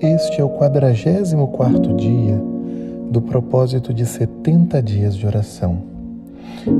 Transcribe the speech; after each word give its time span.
Este 0.00 0.40
é 0.40 0.44
o 0.44 0.48
44 0.48 1.94
dia 1.96 2.40
do 3.10 3.20
propósito 3.20 3.92
de 3.92 4.06
70 4.06 4.82
dias 4.82 5.14
de 5.14 5.26
oração. 5.26 5.82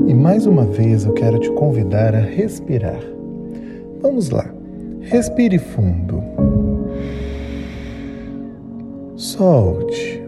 E 0.07 0.13
mais 0.13 0.47
uma 0.47 0.65
vez 0.65 1.05
eu 1.05 1.13
quero 1.13 1.37
te 1.37 1.51
convidar 1.51 2.15
a 2.15 2.19
respirar. 2.19 2.99
Vamos 4.01 4.29
lá. 4.31 4.51
Respire 5.01 5.59
fundo. 5.59 6.23
Solte. 9.15 10.23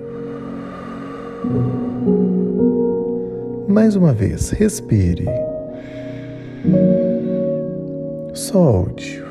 Mais 3.68 3.96
uma 3.96 4.14
vez, 4.14 4.52
respire. 4.52 5.45
Solte. 8.46 9.24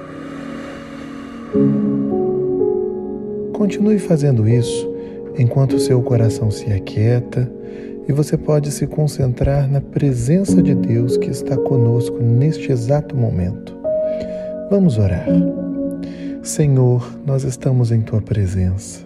Continue 3.52 4.00
fazendo 4.00 4.48
isso 4.48 4.92
enquanto 5.38 5.78
seu 5.78 6.02
coração 6.02 6.50
se 6.50 6.72
aquieta 6.72 7.48
e 8.08 8.12
você 8.12 8.36
pode 8.36 8.72
se 8.72 8.88
concentrar 8.88 9.70
na 9.70 9.80
presença 9.80 10.60
de 10.60 10.74
Deus 10.74 11.16
que 11.16 11.30
está 11.30 11.56
conosco 11.56 12.18
neste 12.20 12.72
exato 12.72 13.16
momento. 13.16 13.76
Vamos 14.68 14.98
orar. 14.98 15.28
Senhor, 16.42 17.16
nós 17.24 17.44
estamos 17.44 17.92
em 17.92 18.00
tua 18.00 18.20
presença 18.20 18.98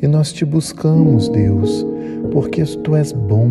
e 0.00 0.06
nós 0.06 0.32
te 0.32 0.44
buscamos, 0.44 1.28
Deus, 1.28 1.84
porque 2.30 2.62
tu 2.84 2.94
és 2.94 3.10
bom, 3.10 3.50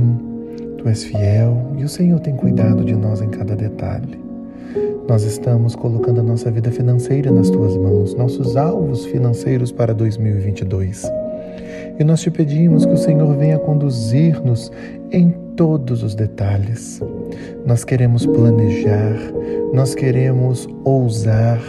tu 0.77 0.87
és 0.87 1.03
fiel 1.03 1.73
e 1.77 1.83
o 1.83 1.89
Senhor 1.89 2.21
tem 2.21 2.37
cuidado 2.37 2.85
de 2.85 2.95
nós 2.95 3.21
em 3.21 3.27
cada 3.27 3.57
detalhe. 3.57 4.30
Nós 5.07 5.23
estamos 5.23 5.75
colocando 5.75 6.21
a 6.21 6.23
nossa 6.23 6.49
vida 6.51 6.71
financeira 6.71 7.31
nas 7.31 7.49
tuas 7.49 7.75
mãos, 7.75 8.13
nossos 8.15 8.55
alvos 8.55 9.05
financeiros 9.05 9.71
para 9.71 9.93
2022. 9.93 11.03
E 11.99 12.03
nós 12.03 12.21
te 12.21 12.31
pedimos 12.31 12.85
que 12.85 12.93
o 12.93 12.97
Senhor 12.97 13.35
venha 13.35 13.59
conduzir-nos 13.59 14.71
em 15.11 15.31
todos 15.55 16.03
os 16.03 16.15
detalhes. 16.15 17.01
Nós 17.65 17.83
queremos 17.83 18.25
planejar, 18.25 19.17
nós 19.73 19.93
queremos 19.93 20.67
ousar, 20.83 21.59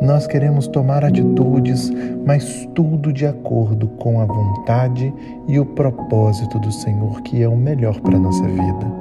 nós 0.00 0.26
queremos 0.26 0.66
tomar 0.68 1.04
atitudes, 1.04 1.90
mas 2.24 2.68
tudo 2.74 3.12
de 3.12 3.26
acordo 3.26 3.88
com 3.88 4.20
a 4.20 4.24
vontade 4.24 5.12
e 5.48 5.58
o 5.58 5.66
propósito 5.66 6.58
do 6.60 6.70
Senhor, 6.70 7.22
que 7.22 7.42
é 7.42 7.48
o 7.48 7.56
melhor 7.56 8.00
para 8.00 8.16
a 8.16 8.20
nossa 8.20 8.46
vida. 8.46 8.92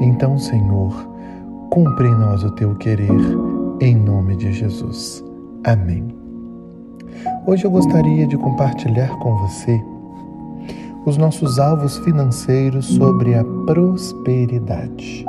Então, 0.00 0.38
Senhor, 0.38 1.15
cumpre 1.70 2.08
em 2.08 2.14
nós 2.14 2.42
o 2.42 2.50
teu 2.52 2.74
querer, 2.76 3.10
em 3.80 3.96
nome 3.96 4.36
de 4.36 4.52
Jesus. 4.52 5.24
Amém. 5.64 6.06
Hoje 7.46 7.64
eu 7.64 7.70
gostaria 7.70 8.26
de 8.26 8.36
compartilhar 8.36 9.08
com 9.18 9.36
você 9.38 9.80
os 11.04 11.16
nossos 11.16 11.58
alvos 11.58 11.98
financeiros 11.98 12.86
sobre 12.86 13.34
a 13.34 13.44
prosperidade. 13.64 15.24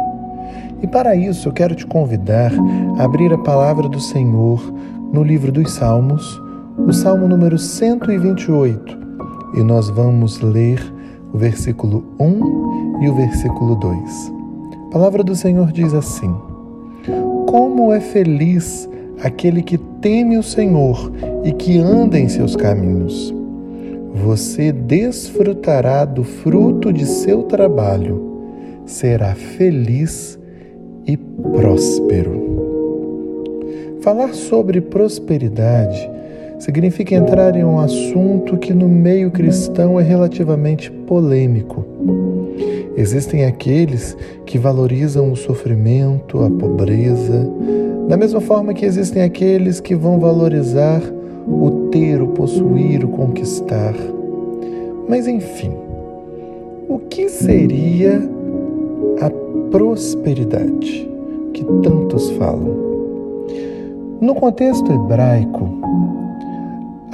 E 0.82 0.88
para 0.88 1.16
isso 1.16 1.48
eu 1.48 1.54
quero 1.54 1.76
te 1.76 1.86
convidar 1.86 2.52
a 2.98 3.04
abrir 3.04 3.32
a 3.32 3.38
palavra 3.38 3.88
do 3.88 4.00
Senhor 4.00 4.60
no 5.14 5.24
livro 5.24 5.52
dos 5.52 5.72
Salmos, 5.74 6.42
o 6.78 6.92
Salmo 6.92 7.28
número 7.28 7.58
128, 7.58 8.98
e 9.56 9.64
nós 9.64 9.90
vamos 9.90 10.40
ler 10.42 10.82
o 11.34 11.38
versículo 11.38 12.04
1 12.20 13.04
e 13.04 13.10
o 13.10 13.16
versículo 13.16 13.76
2. 13.76 14.37
A 14.88 14.90
palavra 14.90 15.22
do 15.22 15.36
Senhor 15.36 15.70
diz 15.74 15.94
assim: 15.94 16.34
Como 17.46 17.92
é 17.92 18.00
feliz 18.00 18.90
aquele 19.22 19.62
que 19.62 19.78
teme 19.78 20.38
o 20.38 20.44
Senhor 20.44 21.12
e 21.44 21.52
que 21.52 21.78
anda 21.78 22.18
em 22.18 22.30
seus 22.30 22.56
caminhos. 22.56 23.36
Você 24.14 24.72
desfrutará 24.72 26.06
do 26.06 26.24
fruto 26.24 26.94
de 26.94 27.06
seu 27.06 27.44
trabalho, 27.44 28.24
será 28.86 29.36
feliz 29.36 30.40
e 31.06 31.18
próspero. 31.18 32.48
Falar 34.00 34.34
sobre 34.34 34.80
prosperidade 34.80 36.10
significa 36.60 37.14
entrar 37.14 37.58
em 37.58 37.64
um 37.66 37.78
assunto 37.78 38.58
que 38.58 38.74
no 38.74 38.88
meio 38.88 39.32
cristão 39.32 40.00
é 40.00 40.04
relativamente 40.04 40.90
polêmico. 40.90 41.86
Existem 42.98 43.46
aqueles 43.46 44.18
que 44.44 44.58
valorizam 44.58 45.32
o 45.32 45.36
sofrimento, 45.36 46.44
a 46.44 46.50
pobreza, 46.50 47.48
da 48.08 48.18
mesma 48.18 48.42
forma 48.42 48.74
que 48.74 48.84
existem 48.84 49.22
aqueles 49.22 49.80
que 49.80 49.94
vão 49.94 50.20
valorizar 50.20 51.00
o 51.48 51.90
ter, 51.92 52.20
o 52.20 52.30
possuir, 52.30 53.06
o 53.06 53.10
conquistar. 53.10 53.94
Mas 55.08 55.28
enfim, 55.28 55.72
o 56.90 56.98
que 56.98 57.30
seria 57.30 58.20
a 59.22 59.30
prosperidade 59.70 61.08
que 61.54 61.64
tantos 61.84 62.32
falam? 62.32 62.88
No 64.20 64.34
contexto 64.34 64.92
hebraico, 64.92 65.70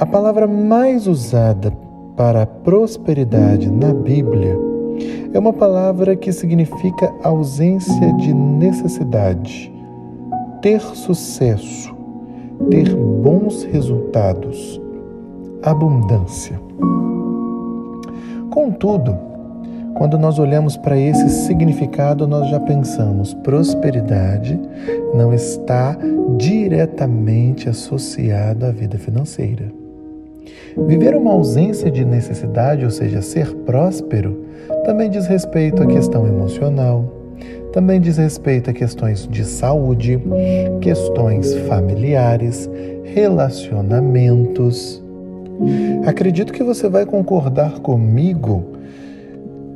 a 0.00 0.06
palavra 0.06 0.46
mais 0.46 1.06
usada 1.06 1.70
para 2.16 2.46
prosperidade 2.46 3.70
na 3.70 3.92
Bíblia 3.92 4.72
é 5.32 5.38
uma 5.38 5.52
palavra 5.52 6.16
que 6.16 6.32
significa 6.32 7.12
ausência 7.22 8.12
de 8.14 8.32
necessidade, 8.32 9.72
ter 10.62 10.80
sucesso, 10.80 11.94
ter 12.70 12.94
bons 12.94 13.64
resultados, 13.64 14.80
abundância. 15.62 16.60
Contudo, 18.50 19.16
quando 19.94 20.18
nós 20.18 20.38
olhamos 20.38 20.76
para 20.76 20.98
esse 20.98 21.28
significado, 21.28 22.26
nós 22.26 22.48
já 22.48 22.58
pensamos 22.60 23.32
prosperidade 23.34 24.60
não 25.14 25.32
está 25.32 25.96
diretamente 26.36 27.68
associado 27.68 28.66
à 28.66 28.70
vida 28.70 28.98
financeira. 28.98 29.83
Viver 30.76 31.16
uma 31.16 31.32
ausência 31.32 31.90
de 31.90 32.04
necessidade, 32.04 32.84
ou 32.84 32.90
seja, 32.90 33.22
ser 33.22 33.54
próspero, 33.58 34.44
também 34.84 35.08
diz 35.08 35.26
respeito 35.26 35.82
à 35.82 35.86
questão 35.86 36.26
emocional, 36.26 37.04
também 37.72 38.00
diz 38.00 38.16
respeito 38.16 38.70
a 38.70 38.72
questões 38.72 39.26
de 39.28 39.44
saúde, 39.44 40.20
questões 40.80 41.54
familiares, 41.68 42.68
relacionamentos. 43.04 45.02
Acredito 46.06 46.52
que 46.52 46.62
você 46.62 46.88
vai 46.88 47.06
concordar 47.06 47.80
comigo 47.80 48.64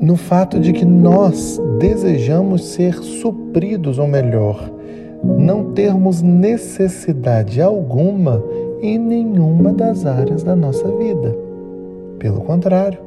no 0.01 0.17
fato 0.17 0.61
de 0.61 0.73
que 0.73 0.85
nós 0.85 1.61
desejamos 1.79 2.65
ser 2.67 2.95
supridos, 2.95 3.99
ou 3.99 4.07
melhor, 4.07 4.71
não 5.25 5.73
termos 5.73 6.23
necessidade 6.23 7.61
alguma 7.61 8.43
em 8.83 8.99
nenhuma 8.99 9.73
das 9.73 10.07
áreas 10.07 10.43
da 10.43 10.55
nossa 10.55 10.89
vida. 10.97 11.35
Pelo 12.19 12.41
contrário, 12.41 12.99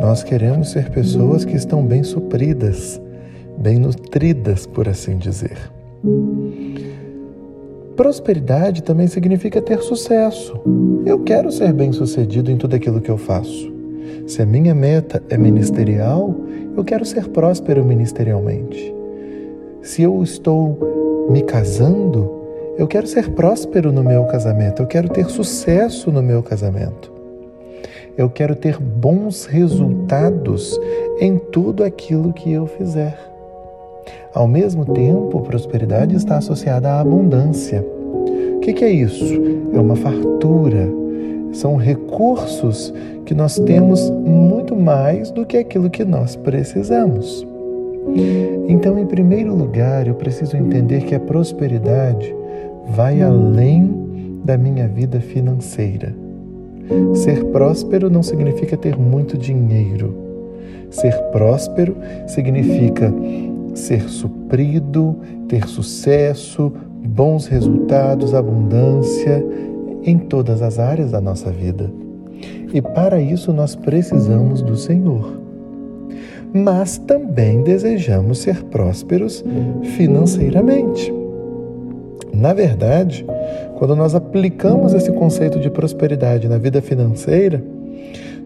nós 0.00 0.22
queremos 0.22 0.70
ser 0.70 0.90
pessoas 0.90 1.44
que 1.44 1.56
estão 1.56 1.84
bem 1.84 2.02
supridas, 2.02 3.00
bem 3.58 3.78
nutridas, 3.78 4.66
por 4.66 4.88
assim 4.88 5.16
dizer. 5.16 5.56
Prosperidade 7.96 8.82
também 8.82 9.06
significa 9.06 9.60
ter 9.60 9.80
sucesso. 9.82 10.58
Eu 11.04 11.20
quero 11.20 11.52
ser 11.52 11.72
bem-sucedido 11.72 12.50
em 12.50 12.56
tudo 12.56 12.74
aquilo 12.74 13.00
que 13.00 13.10
eu 13.10 13.18
faço. 13.18 13.72
Se 14.26 14.40
a 14.40 14.46
minha 14.46 14.74
meta 14.74 15.22
é 15.28 15.36
ministerial, 15.36 16.34
eu 16.76 16.84
quero 16.84 17.04
ser 17.04 17.28
próspero 17.28 17.84
ministerialmente. 17.84 18.94
Se 19.82 20.02
eu 20.02 20.22
estou 20.22 21.28
me 21.30 21.42
casando, 21.42 22.41
eu 22.82 22.88
quero 22.88 23.06
ser 23.06 23.30
próspero 23.30 23.92
no 23.92 24.02
meu 24.02 24.24
casamento, 24.24 24.82
eu 24.82 24.86
quero 24.88 25.08
ter 25.08 25.26
sucesso 25.26 26.10
no 26.10 26.20
meu 26.20 26.42
casamento. 26.42 27.12
Eu 28.18 28.28
quero 28.28 28.56
ter 28.56 28.76
bons 28.76 29.44
resultados 29.44 30.76
em 31.20 31.38
tudo 31.38 31.84
aquilo 31.84 32.32
que 32.32 32.50
eu 32.50 32.66
fizer. 32.66 33.16
Ao 34.34 34.48
mesmo 34.48 34.84
tempo, 34.84 35.42
prosperidade 35.42 36.16
está 36.16 36.38
associada 36.38 36.90
à 36.90 37.00
abundância. 37.00 37.86
O 38.56 38.58
que, 38.58 38.84
é 38.84 38.90
isso? 38.90 39.32
É 39.72 39.78
uma 39.78 39.94
fartura, 39.94 40.88
são 41.52 41.76
recursos 41.76 42.92
que 43.24 43.32
nós 43.32 43.60
temos 43.60 44.10
muito 44.10 44.74
mais 44.74 45.30
do 45.30 45.46
que 45.46 45.56
aquilo 45.56 45.88
que 45.88 46.04
nós 46.04 46.34
precisamos. 46.34 47.46
Então, 48.66 48.98
em 48.98 49.06
primeiro 49.06 49.54
lugar, 49.54 50.08
eu 50.08 50.14
preciso 50.14 50.56
entender 50.56 51.02
que 51.02 51.14
a 51.14 51.20
prosperidade 51.20 52.41
vai 52.90 53.22
além 53.22 54.40
da 54.44 54.56
minha 54.56 54.88
vida 54.88 55.20
financeira. 55.20 56.14
Ser 57.14 57.44
próspero 57.46 58.10
não 58.10 58.22
significa 58.22 58.76
ter 58.76 58.96
muito 58.96 59.38
dinheiro. 59.38 60.14
Ser 60.90 61.16
próspero 61.30 61.96
significa 62.26 63.12
ser 63.74 64.08
suprido, 64.08 65.16
ter 65.48 65.66
sucesso, 65.66 66.72
bons 67.06 67.46
resultados, 67.46 68.34
abundância 68.34 69.44
em 70.02 70.18
todas 70.18 70.60
as 70.60 70.78
áreas 70.78 71.12
da 71.12 71.20
nossa 71.20 71.50
vida. 71.50 71.90
E 72.72 72.82
para 72.82 73.20
isso 73.20 73.52
nós 73.52 73.74
precisamos 73.74 74.60
do 74.60 74.76
Senhor. 74.76 75.40
Mas 76.52 76.98
também 76.98 77.62
desejamos 77.62 78.38
ser 78.38 78.62
prósperos 78.64 79.42
financeiramente. 79.96 81.21
Na 82.42 82.52
verdade, 82.52 83.24
quando 83.78 83.94
nós 83.94 84.16
aplicamos 84.16 84.92
esse 84.94 85.12
conceito 85.12 85.60
de 85.60 85.70
prosperidade 85.70 86.48
na 86.48 86.58
vida 86.58 86.82
financeira, 86.82 87.62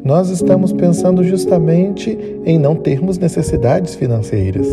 nós 0.04 0.28
estamos 0.28 0.70
pensando 0.70 1.24
justamente 1.24 2.10
em 2.44 2.58
não 2.58 2.76
termos 2.76 3.16
necessidades 3.16 3.94
financeiras, 3.94 4.68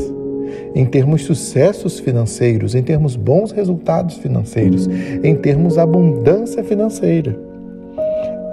em 0.75 0.85
termos 0.85 1.23
sucessos 1.23 2.01
financeiros, 2.01 2.75
em 2.75 2.83
termos 2.83 3.15
bons 3.15 3.53
resultados 3.53 4.17
financeiros, 4.17 4.89
em 5.23 5.35
termos 5.35 5.77
abundância 5.77 6.61
financeira. 6.61 7.33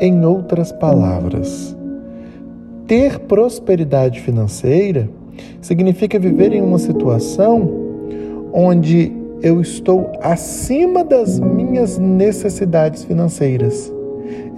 Em 0.01 0.25
outras 0.25 0.71
palavras, 0.71 1.77
ter 2.87 3.19
prosperidade 3.19 4.21
financeira 4.21 5.11
significa 5.61 6.17
viver 6.17 6.53
em 6.53 6.63
uma 6.63 6.79
situação 6.79 7.69
onde 8.53 9.19
eu 9.43 9.61
estou 9.61 10.13
acima 10.21 11.03
das 11.03 11.39
minhas 11.39 11.99
necessidades 11.99 13.05
financeiras. 13.05 13.93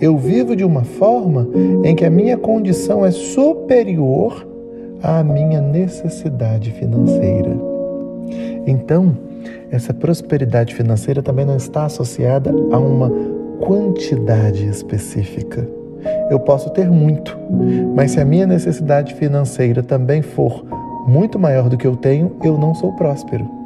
Eu 0.00 0.16
vivo 0.16 0.56
de 0.56 0.64
uma 0.64 0.82
forma 0.82 1.48
em 1.84 1.94
que 1.94 2.04
a 2.04 2.10
minha 2.10 2.36
condição 2.36 3.06
é 3.06 3.10
superior 3.10 4.46
à 5.02 5.22
minha 5.22 5.60
necessidade 5.60 6.72
financeira. 6.72 7.56
Então, 8.66 9.16
essa 9.70 9.94
prosperidade 9.94 10.74
financeira 10.74 11.22
também 11.22 11.44
não 11.44 11.56
está 11.56 11.84
associada 11.84 12.50
a 12.50 12.78
uma 12.78 13.10
quantidade 13.60 14.66
específica. 14.66 15.66
Eu 16.28 16.40
posso 16.40 16.70
ter 16.70 16.90
muito, 16.90 17.36
mas 17.94 18.12
se 18.12 18.20
a 18.20 18.24
minha 18.24 18.46
necessidade 18.46 19.14
financeira 19.14 19.82
também 19.82 20.20
for 20.20 20.64
muito 21.06 21.38
maior 21.38 21.68
do 21.68 21.76
que 21.76 21.86
eu 21.86 21.96
tenho, 21.96 22.36
eu 22.42 22.58
não 22.58 22.74
sou 22.74 22.92
próspero. 22.92 23.61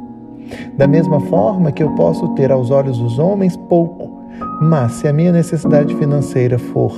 Da 0.77 0.87
mesma 0.87 1.19
forma 1.21 1.71
que 1.71 1.83
eu 1.83 1.89
posso 1.95 2.27
ter 2.29 2.51
aos 2.51 2.71
olhos 2.71 2.97
dos 2.97 3.19
homens 3.19 3.55
pouco, 3.55 4.21
mas 4.61 4.93
se 4.93 5.07
a 5.07 5.13
minha 5.13 5.31
necessidade 5.31 5.95
financeira 5.95 6.57
for 6.57 6.91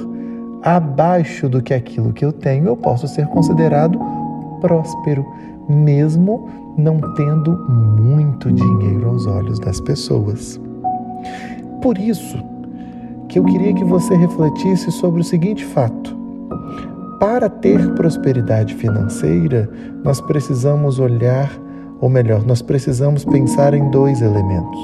abaixo 0.62 1.48
do 1.48 1.62
que 1.62 1.74
aquilo 1.74 2.14
que 2.14 2.26
eu 2.26 2.34
tenho, 2.34 2.68
eu 2.68 2.76
posso 2.76 3.08
ser 3.08 3.28
considerado 3.28 4.00
próspero, 4.60 5.26
mesmo 5.68 6.50
não 6.78 7.00
tendo 7.16 7.58
muito 7.70 8.52
dinheiro 8.52 9.10
aos 9.10 9.26
olhos 9.26 9.60
das 9.60 9.80
pessoas. 9.82 10.60
Por 11.82 11.98
isso 11.98 12.38
que 13.28 13.40
eu 13.40 13.46
queria 13.46 13.74
que 13.74 13.84
você 13.84 14.16
refletisse 14.16 14.92
sobre 14.92 15.22
o 15.22 15.24
seguinte 15.24 15.64
fato. 15.64 16.18
Para 17.20 17.50
ter 17.50 17.94
prosperidade 17.94 18.74
financeira, 18.76 19.70
nós 20.04 20.20
precisamos 20.22 21.00
olhar 21.00 21.52
ou 22.02 22.10
melhor, 22.10 22.46
nós 22.46 22.62
precisamos 22.62 23.26
pensar 23.26 23.74
em 23.74 23.90
dois 23.90 24.22
elementos. 24.22 24.80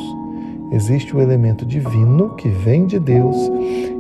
Existe 0.74 1.16
o 1.16 1.22
elemento 1.22 1.66
divino, 1.66 2.32
que 2.36 2.50
vem 2.50 2.86
de 2.86 3.00
Deus, 3.00 3.38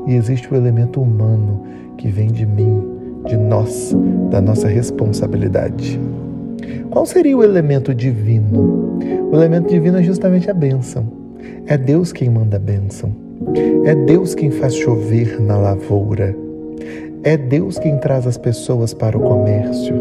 e 0.06 0.16
existe 0.16 0.52
o 0.54 0.58
elemento 0.58 1.02
humano, 1.02 1.62
que 1.98 2.10
vem 2.10 2.28
de 2.28 2.46
mim, 2.46 2.84
de 3.26 3.38
nós, 3.38 3.96
da 4.30 4.42
nossa 4.42 4.68
responsabilidade. 4.68 6.00
Qual 6.90 7.06
seria 7.06 7.38
o 7.38 7.44
elemento 7.44 7.94
divino? 7.94 9.00
O 9.32 9.36
elemento 9.36 9.70
divino 9.70 9.98
é 9.98 10.04
justamente 10.04 10.50
a 10.50 10.54
bênção. 10.54 11.06
É 11.68 11.78
Deus 11.78 12.12
quem 12.12 12.30
manda 12.30 12.58
a 12.58 12.60
bênção. 12.60 13.16
É 13.86 13.96
Deus 13.96 14.36
quem 14.36 14.52
faz 14.52 14.76
chover 14.76 15.40
na 15.40 15.58
lavoura. 15.58 16.36
É 17.24 17.38
Deus 17.38 17.80
quem 17.80 17.98
traz 17.98 18.28
as 18.28 18.38
pessoas 18.38 18.94
para 18.94 19.18
o 19.18 19.22
comércio. 19.22 19.96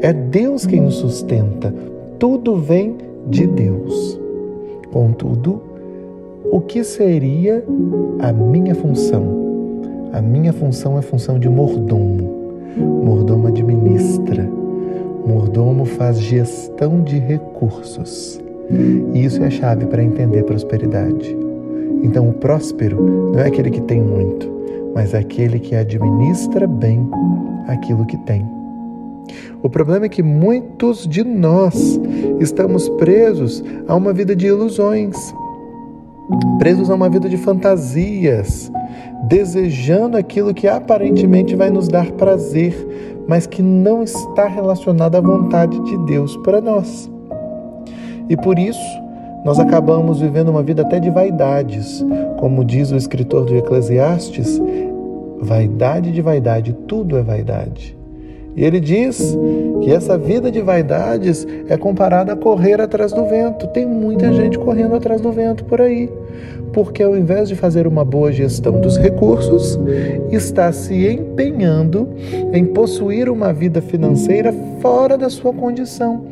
É 0.00 0.12
Deus 0.12 0.66
quem 0.66 0.80
nos 0.80 0.96
sustenta 0.96 1.72
tudo 2.22 2.54
vem 2.54 2.98
de 3.26 3.48
Deus. 3.48 4.16
Contudo, 4.92 5.60
o 6.52 6.60
que 6.60 6.84
seria 6.84 7.64
a 8.20 8.32
minha 8.32 8.76
função? 8.76 9.24
A 10.12 10.22
minha 10.22 10.52
função 10.52 10.96
é 10.96 11.02
função 11.02 11.36
de 11.36 11.48
mordomo. 11.48 12.30
Mordomo 13.04 13.48
administra. 13.48 14.48
Mordomo 15.26 15.84
faz 15.84 16.20
gestão 16.20 17.02
de 17.02 17.18
recursos. 17.18 18.40
E 19.12 19.24
isso 19.24 19.42
é 19.42 19.48
a 19.48 19.50
chave 19.50 19.86
para 19.86 20.04
entender 20.04 20.44
prosperidade. 20.44 21.36
Então, 22.04 22.28
o 22.28 22.34
próspero 22.34 23.02
não 23.32 23.40
é 23.40 23.48
aquele 23.48 23.68
que 23.68 23.80
tem 23.80 24.00
muito, 24.00 24.48
mas 24.94 25.12
é 25.12 25.18
aquele 25.18 25.58
que 25.58 25.74
administra 25.74 26.68
bem 26.68 27.04
aquilo 27.66 28.06
que 28.06 28.16
tem. 28.18 28.61
O 29.62 29.70
problema 29.70 30.06
é 30.06 30.08
que 30.08 30.22
muitos 30.22 31.06
de 31.06 31.22
nós 31.22 32.00
estamos 32.40 32.88
presos 32.90 33.62
a 33.86 33.94
uma 33.94 34.12
vida 34.12 34.34
de 34.34 34.46
ilusões, 34.46 35.16
presos 36.58 36.90
a 36.90 36.94
uma 36.94 37.08
vida 37.08 37.28
de 37.28 37.36
fantasias, 37.36 38.70
desejando 39.28 40.16
aquilo 40.16 40.52
que 40.52 40.66
aparentemente 40.66 41.54
vai 41.54 41.70
nos 41.70 41.88
dar 41.88 42.10
prazer, 42.12 42.74
mas 43.28 43.46
que 43.46 43.62
não 43.62 44.02
está 44.02 44.48
relacionado 44.48 45.16
à 45.16 45.20
vontade 45.20 45.78
de 45.80 45.96
Deus 46.06 46.36
para 46.38 46.60
nós. 46.60 47.10
E 48.28 48.36
por 48.36 48.58
isso, 48.58 49.02
nós 49.44 49.58
acabamos 49.58 50.20
vivendo 50.20 50.48
uma 50.48 50.62
vida 50.62 50.82
até 50.82 50.98
de 50.98 51.10
vaidades. 51.10 52.04
Como 52.38 52.64
diz 52.64 52.90
o 52.90 52.96
escritor 52.96 53.44
do 53.44 53.56
Eclesiastes, 53.56 54.60
vaidade 55.40 56.12
de 56.12 56.20
vaidade, 56.20 56.72
tudo 56.86 57.16
é 57.16 57.22
vaidade. 57.22 58.01
E 58.54 58.64
ele 58.64 58.80
diz 58.80 59.36
que 59.82 59.90
essa 59.90 60.18
vida 60.18 60.50
de 60.50 60.60
vaidades 60.60 61.46
é 61.68 61.76
comparada 61.76 62.34
a 62.34 62.36
correr 62.36 62.80
atrás 62.80 63.12
do 63.12 63.24
vento. 63.24 63.66
Tem 63.68 63.86
muita 63.86 64.32
gente 64.32 64.58
correndo 64.58 64.94
atrás 64.94 65.20
do 65.20 65.32
vento 65.32 65.64
por 65.64 65.80
aí, 65.80 66.10
porque 66.72 67.02
ao 67.02 67.16
invés 67.16 67.48
de 67.48 67.56
fazer 67.56 67.86
uma 67.86 68.04
boa 68.04 68.30
gestão 68.30 68.80
dos 68.80 68.96
recursos, 68.98 69.78
está 70.30 70.70
se 70.72 71.06
empenhando 71.06 72.08
em 72.52 72.64
possuir 72.64 73.28
uma 73.28 73.52
vida 73.52 73.80
financeira 73.80 74.54
fora 74.80 75.16
da 75.16 75.30
sua 75.30 75.52
condição, 75.52 76.26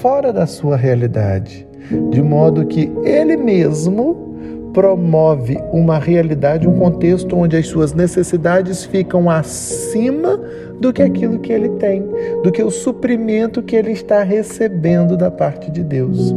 fora 0.00 0.32
da 0.32 0.46
sua 0.46 0.76
realidade, 0.76 1.66
de 2.10 2.22
modo 2.22 2.66
que 2.66 2.90
ele 3.02 3.36
mesmo 3.36 4.30
promove 4.72 5.58
uma 5.70 5.98
realidade, 5.98 6.66
um 6.66 6.78
contexto 6.78 7.36
onde 7.36 7.56
as 7.56 7.66
suas 7.66 7.92
necessidades 7.92 8.84
ficam 8.84 9.28
acima 9.28 10.40
do 10.82 10.92
que 10.92 11.00
aquilo 11.00 11.38
que 11.38 11.52
ele 11.52 11.68
tem, 11.78 12.02
do 12.42 12.50
que 12.50 12.60
o 12.60 12.70
suprimento 12.70 13.62
que 13.62 13.76
ele 13.76 13.92
está 13.92 14.24
recebendo 14.24 15.16
da 15.16 15.30
parte 15.30 15.70
de 15.70 15.82
Deus. 15.84 16.34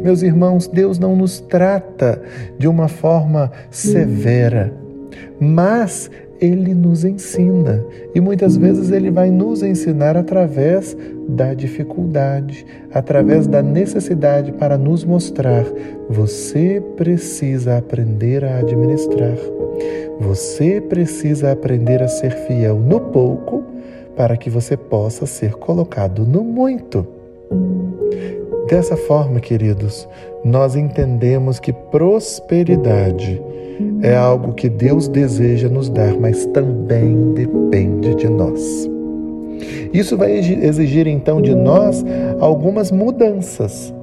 Meus 0.00 0.22
irmãos, 0.22 0.68
Deus 0.68 0.96
não 0.96 1.16
nos 1.16 1.40
trata 1.40 2.22
de 2.56 2.68
uma 2.68 2.86
forma 2.86 3.50
severa, 3.68 4.72
mas 5.40 6.08
ele 6.40 6.72
nos 6.72 7.04
ensina 7.04 7.84
e 8.14 8.20
muitas 8.20 8.56
vezes 8.56 8.92
ele 8.92 9.10
vai 9.10 9.28
nos 9.28 9.60
ensinar 9.60 10.16
através 10.16 10.96
da 11.28 11.52
dificuldade, 11.52 12.64
através 12.94 13.48
da 13.48 13.60
necessidade 13.60 14.52
para 14.52 14.78
nos 14.78 15.04
mostrar: 15.04 15.64
você 16.08 16.80
precisa 16.96 17.76
aprender 17.76 18.44
a 18.44 18.58
administrar, 18.58 19.36
você 20.20 20.80
precisa 20.80 21.52
aprender 21.52 22.02
a 22.02 22.08
ser 22.08 22.32
fiel 22.46 22.76
no 22.76 23.00
pouco 23.00 23.62
para 24.16 24.36
que 24.36 24.50
você 24.50 24.76
possa 24.76 25.26
ser 25.26 25.52
colocado 25.54 26.26
no 26.26 26.42
muito. 26.42 27.06
Dessa 28.68 28.96
forma, 28.96 29.40
queridos, 29.40 30.08
nós 30.44 30.76
entendemos 30.76 31.58
que 31.58 31.72
prosperidade 31.72 33.40
é 34.02 34.14
algo 34.14 34.52
que 34.52 34.68
Deus 34.68 35.08
deseja 35.08 35.68
nos 35.68 35.88
dar, 35.88 36.14
mas 36.18 36.44
também 36.46 37.32
depende 37.32 38.14
de 38.16 38.28
nós. 38.28 38.88
Isso 39.92 40.16
vai 40.16 40.32
exigir 40.32 41.06
então 41.06 41.40
de 41.40 41.54
nós 41.54 42.04
algumas 42.40 42.90
mudanças. 42.90 43.94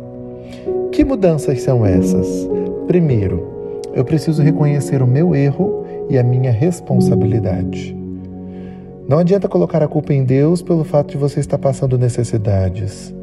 Que 0.92 1.04
mudanças 1.04 1.62
são 1.62 1.86
essas? 1.86 2.50
Primeiro, 2.88 3.48
eu 3.94 4.04
preciso 4.04 4.42
reconhecer 4.42 5.02
o 5.02 5.08
meu 5.08 5.36
erro 5.36 5.85
e 6.10 6.18
a 6.18 6.24
minha 6.24 6.52
responsabilidade. 6.52 7.96
Não 9.08 9.20
adianta 9.20 9.48
colocar 9.48 9.84
a 9.84 9.88
culpa 9.88 10.14
em 10.14 10.24
Deus 10.24 10.62
pelo 10.62 10.84
fato 10.84 11.12
de 11.12 11.18
você 11.18 11.40
estar 11.40 11.60
passando 11.60 11.98
necessidades. 11.98 13.14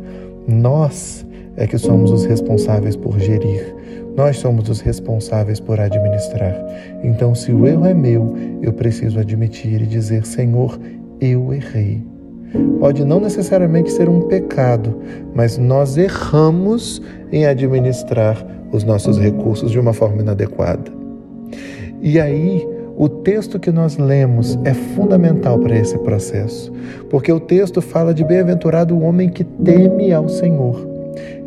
Nós 0.47 1.27
é 1.57 1.67
que 1.67 1.77
somos 1.77 2.11
os 2.11 2.25
responsáveis 2.25 2.97
por 2.97 3.19
gerir, 3.19 3.75
nós 4.17 4.37
somos 4.37 4.69
os 4.69 4.81
responsáveis 4.81 5.59
por 5.59 5.81
administrar. 5.81 6.55
Então, 7.03 7.35
se 7.35 7.53
o 7.53 7.67
erro 7.67 7.87
é 7.87 7.95
meu, 7.95 8.35
eu 8.63 8.73
preciso 8.73 9.19
admitir 9.19 9.83
e 9.83 9.87
dizer: 9.87 10.25
Senhor, 10.25 10.79
eu 11.21 11.53
errei. 11.53 12.03
pode 12.79 13.05
não 13.05 13.21
necessariamente 13.21 13.91
ser 13.91 14.09
um 14.09 14.23
pecado, 14.23 14.99
mas 15.35 15.57
nós 15.59 15.97
erramos 15.97 17.03
em 17.33 17.47
administrar 17.47 18.45
os 18.71 18.85
nossos 18.85 19.19
recursos 19.19 19.71
de 19.71 19.79
uma 19.79 19.93
forma 19.93 20.23
inadequada. 20.23 20.91
E 22.01 22.19
aí, 22.19 22.67
o 23.03 23.09
texto 23.09 23.59
que 23.59 23.73
nós 23.73 23.97
lemos 23.97 24.57
é 24.63 24.73
fundamental 24.73 25.59
para 25.59 25.77
esse 25.77 25.99
processo, 25.99 26.73
porque 27.11 27.33
o 27.33 27.41
texto 27.41 27.83
fala 27.83 28.15
de 28.15 28.23
bem-aventurado 28.23 28.95
o 28.95 29.03
homem 29.03 29.29
que 29.29 29.43
teme 29.43 30.13
ao 30.13 30.29
Senhor. 30.29 30.89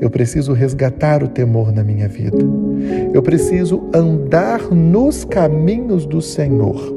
Eu 0.02 0.10
preciso 0.10 0.52
resgatar 0.52 1.24
o 1.24 1.30
temor 1.30 1.72
na 1.72 1.82
minha 1.82 2.10
vida. 2.10 2.40
Eu 3.14 3.24
preciso 3.24 3.84
andar 3.96 4.70
nos 4.70 5.24
caminhos 5.24 6.06
do 6.06 6.22
Senhor. 6.22 6.94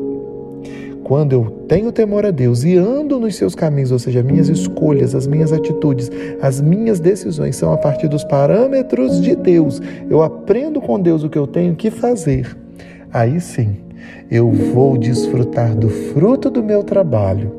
Quando 1.05 1.35
eu 1.35 1.45
tenho 1.69 1.93
temor 1.93 2.27
a 2.27 2.33
Deus 2.33 2.65
e 2.65 2.77
ando 2.77 3.21
nos 3.21 3.37
seus 3.37 3.55
caminhos, 3.55 3.93
ou 3.93 3.99
seja, 4.01 4.25
minhas 4.25 4.49
escolhas, 4.49 5.15
as 5.15 5.29
minhas 5.29 5.53
atitudes, 5.53 6.11
as 6.43 6.61
minhas 6.61 6.99
decisões 6.99 7.55
são 7.55 7.73
a 7.73 7.77
partir 7.77 8.09
dos 8.09 8.25
parâmetros 8.25 9.23
de 9.23 9.37
Deus. 9.37 9.81
Eu 10.11 10.21
aprendo 10.21 10.81
com 10.81 10.99
Deus 10.99 11.23
o 11.23 11.31
que 11.31 11.39
eu 11.39 11.47
tenho 11.47 11.77
que 11.77 11.93
fazer. 11.93 12.57
Aí 13.13 13.41
sim, 13.41 13.88
eu 14.31 14.51
vou 14.51 14.99
desfrutar 14.99 15.75
do 15.75 15.89
fruto 15.89 16.51
do 16.51 16.63
meu 16.63 16.83
trabalho. 16.83 17.53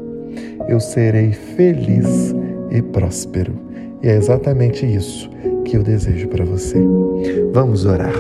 Eu 0.68 0.80
serei 0.80 1.32
feliz 1.32 2.36
e 2.70 2.82
próspero. 2.82 3.54
E 4.02 4.08
é 4.08 4.16
exatamente 4.16 4.86
isso 4.86 5.30
que 5.66 5.76
eu 5.76 5.84
desejo 5.84 6.28
para 6.28 6.46
você. 6.46 6.78
Vamos 7.52 7.86
orar. 7.86 8.14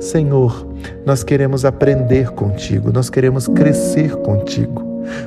Senhor, 0.00 0.66
nós 1.04 1.22
queremos 1.22 1.64
aprender 1.64 2.30
contigo, 2.30 2.90
nós 2.90 3.10
queremos 3.10 3.46
crescer 3.48 4.16
contigo, 4.16 4.82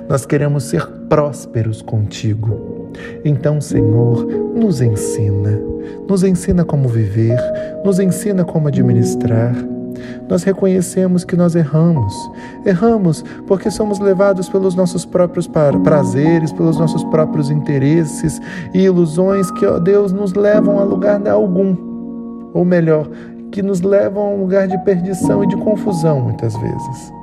nós 0.09 0.25
queremos 0.25 0.63
ser 0.63 0.85
prósperos 1.07 1.81
contigo. 1.81 2.89
Então, 3.23 3.61
Senhor, 3.61 4.25
nos 4.25 4.81
ensina, 4.81 5.61
nos 6.07 6.23
ensina 6.23 6.65
como 6.65 6.87
viver, 6.87 7.37
nos 7.85 7.99
ensina 7.99 8.43
como 8.43 8.67
administrar 8.67 9.55
nós 10.29 10.43
reconhecemos 10.43 11.23
que 11.23 11.35
nós 11.35 11.55
erramos. 11.55 12.13
Erramos 12.65 13.23
porque 13.47 13.69
somos 13.69 13.99
levados 13.99 14.49
pelos 14.49 14.75
nossos 14.75 15.05
próprios 15.05 15.47
prazeres, 15.83 16.51
pelos 16.51 16.77
nossos 16.77 17.03
próprios 17.05 17.49
interesses 17.49 18.39
e 18.73 18.81
ilusões 18.81 19.49
que, 19.51 19.65
ó 19.65 19.79
Deus, 19.79 20.11
nos 20.11 20.33
levam 20.33 20.79
a 20.79 20.83
lugar 20.83 21.25
algum. 21.27 21.75
Ou 22.53 22.63
melhor, 22.63 23.09
que 23.51 23.61
nos 23.61 23.81
levam 23.81 24.23
a 24.23 24.29
um 24.29 24.41
lugar 24.41 24.67
de 24.67 24.77
perdição 24.79 25.43
e 25.43 25.47
de 25.47 25.57
confusão 25.57 26.21
muitas 26.21 26.55
vezes. 26.55 27.13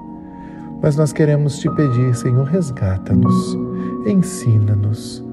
Mas 0.83 0.97
nós 0.97 1.13
queremos 1.13 1.59
te 1.59 1.69
pedir, 1.75 2.15
Senhor, 2.15 2.45
resgata-nos, 2.47 3.59
ensina-nos 4.07 5.25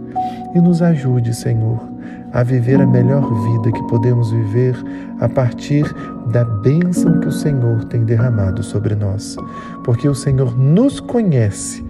e 0.54 0.60
nos 0.60 0.82
ajude, 0.82 1.34
Senhor 1.34 1.98
a 2.34 2.44
viver 2.44 2.80
a 2.82 2.86
melhor 2.86 3.22
vida 3.22 3.72
que 3.72 3.84
podemos 3.88 4.32
viver 4.32 4.76
a 5.20 5.30
partir 5.30 5.84
da 6.32 6.44
bênção 6.44 7.20
que 7.20 7.28
o 7.28 7.32
Senhor 7.32 7.84
tem 7.86 8.04
derramado 8.04 8.64
sobre 8.64 8.96
nós. 8.96 9.36
Porque 9.84 10.08
o 10.08 10.16
Senhor 10.16 10.58
nos 10.58 11.00
conhece, 11.00 11.86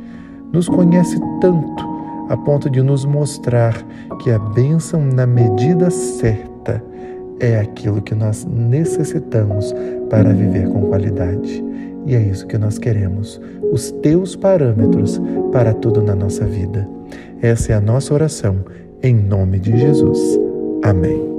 nos 0.52 0.68
conhece 0.68 1.20
tanto 1.42 1.98
a 2.30 2.38
ponto 2.38 2.70
de 2.70 2.82
nos 2.82 3.06
mostrar 3.06 3.74
que 4.22 4.32
a 4.32 4.40
bênção 4.40 5.04
na 5.06 5.26
medida 5.26 5.90
certa 5.90 6.84
é 7.40 7.60
aquilo 7.60 8.02
que 8.02 8.16
nós 8.16 8.46
necessitamos 8.46 9.74
para 10.10 10.34
viver 10.34 10.68
com 10.68 10.88
qualidade. 10.88 11.64
E 12.06 12.16
é 12.16 12.22
isso 12.22 12.48
que 12.48 12.58
nós 12.58 12.78
queremos, 12.78 13.40
os 13.72 13.92
teus 13.92 14.36
parâmetros 14.36 15.22
para 15.52 15.74
tudo 15.74 16.02
na 16.02 16.16
nossa 16.16 16.46
vida. 16.46 16.88
Essa 17.42 17.74
é 17.74 17.76
a 17.76 17.82
nossa 17.82 18.14
oração 18.14 18.58
em 19.04 19.14
nome 19.14 19.60
de 19.60 19.78
Jesus. 19.78 20.20
Amém. 20.84 21.37